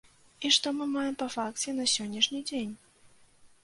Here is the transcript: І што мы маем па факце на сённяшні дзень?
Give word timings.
І 0.47 0.49
што 0.55 0.73
мы 0.77 0.87
маем 0.95 1.15
па 1.21 1.29
факце 1.37 1.69
на 1.79 1.89
сённяшні 1.95 2.45
дзень? 2.53 2.77